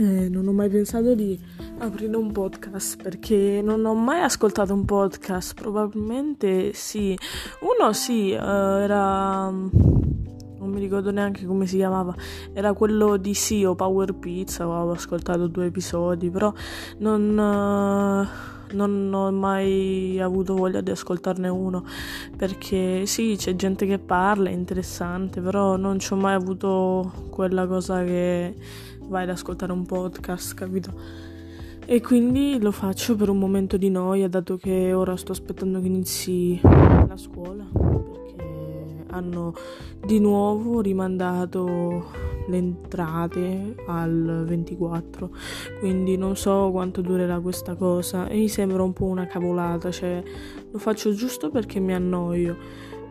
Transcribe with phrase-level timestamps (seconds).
[0.00, 1.38] Eh, non ho mai pensato di
[1.76, 5.52] aprire un podcast perché non ho mai ascoltato un podcast.
[5.52, 7.14] Probabilmente sì.
[7.60, 9.50] Uno sì, uh, era.
[9.50, 12.14] Non mi ricordo neanche come si chiamava.
[12.54, 14.64] Era quello di sì o Power Pizza.
[14.64, 16.50] Avevo ascoltato due episodi, però
[16.98, 18.24] non.
[18.26, 21.84] Uh non ho mai avuto voglia di ascoltarne uno
[22.36, 27.66] perché sì, c'è gente che parla, è interessante, però non ci ho mai avuto quella
[27.66, 28.54] cosa che
[29.10, 30.92] vai ad ascoltare un podcast, capito?
[31.84, 35.86] E quindi lo faccio per un momento di noia, dato che ora sto aspettando che
[35.88, 39.52] inizi la scuola, perché hanno
[40.06, 45.30] di nuovo rimandato le entrate al 24,
[45.80, 50.22] quindi non so quanto durerà questa cosa e mi sembra un po' una cavolata, cioè
[50.70, 52.56] lo faccio giusto perché mi annoio.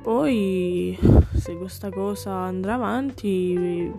[0.01, 0.97] Poi
[1.35, 3.91] se questa cosa andrà avanti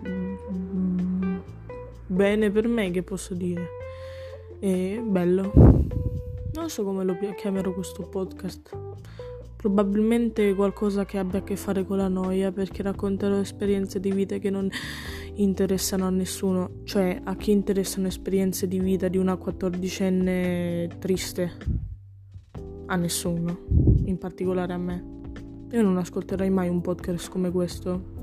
[2.11, 3.67] bene per me, che posso dire.
[4.59, 5.51] È bello.
[6.53, 8.77] Non so come lo chiamerò questo podcast.
[9.55, 14.37] Probabilmente qualcosa che abbia a che fare con la noia, perché racconterò esperienze di vita
[14.37, 14.69] che non
[15.35, 16.81] interessano a nessuno.
[16.83, 21.51] Cioè, a chi interessano esperienze di vita di una quattordicenne triste?
[22.87, 23.59] A nessuno,
[24.05, 25.19] in particolare a me.
[25.71, 28.20] Io non ascolterai mai un podcast come questo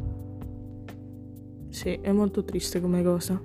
[1.79, 3.41] sì, è molto triste come cosa.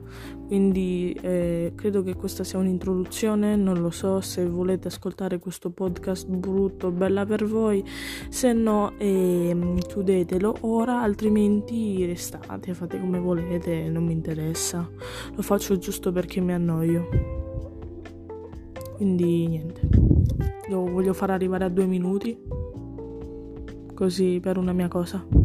[0.48, 6.28] Quindi eh, credo che questa sia un'introduzione, non lo so se volete ascoltare questo podcast
[6.28, 7.86] brutto, bella per voi,
[8.30, 14.90] se no eh, chiudetelo ora, altrimenti restate, fate come volete, non mi interessa.
[15.36, 17.08] Lo faccio giusto perché mi annoio.
[18.96, 19.88] Quindi niente,
[20.70, 22.36] lo voglio far arrivare a due minuti,
[23.94, 25.43] così per una mia cosa.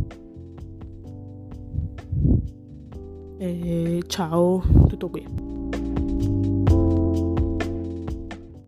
[3.41, 5.58] E ciao, tutto qui.